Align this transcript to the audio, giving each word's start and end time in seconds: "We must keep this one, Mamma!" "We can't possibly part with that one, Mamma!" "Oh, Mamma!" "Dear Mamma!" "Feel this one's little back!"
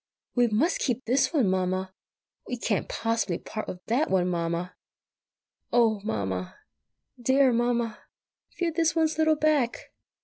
"We 0.33 0.47
must 0.47 0.79
keep 0.79 1.05
this 1.05 1.31
one, 1.31 1.47
Mamma!" 1.47 1.93
"We 2.47 2.57
can't 2.57 2.89
possibly 2.89 3.37
part 3.37 3.67
with 3.67 3.85
that 3.85 4.09
one, 4.09 4.27
Mamma!" 4.29 4.75
"Oh, 5.71 6.01
Mamma!" 6.03 6.57
"Dear 7.21 7.53
Mamma!" 7.53 7.99
"Feel 8.49 8.71
this 8.75 8.95
one's 8.95 9.19
little 9.19 9.35
back!" 9.35 9.91